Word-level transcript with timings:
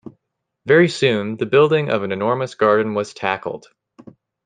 Very 0.65 0.89
soon, 0.89 1.37
the 1.37 1.45
building 1.45 1.91
of 1.91 2.01
an 2.01 2.11
enormous 2.11 2.55
garden 2.55 2.95
was 2.95 3.13
tackled. 3.13 3.67